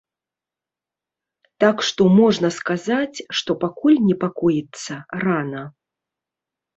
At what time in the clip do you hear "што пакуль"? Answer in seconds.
3.41-3.97